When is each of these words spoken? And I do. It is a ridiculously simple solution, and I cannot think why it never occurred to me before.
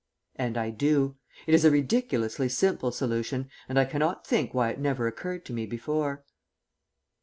And 0.35 0.57
I 0.57 0.71
do. 0.71 1.15
It 1.45 1.53
is 1.53 1.63
a 1.63 1.69
ridiculously 1.69 2.49
simple 2.49 2.91
solution, 2.91 3.49
and 3.69 3.77
I 3.77 3.85
cannot 3.85 4.25
think 4.25 4.51
why 4.51 4.71
it 4.71 4.79
never 4.79 5.05
occurred 5.05 5.45
to 5.45 5.53
me 5.53 5.67
before. 5.67 6.25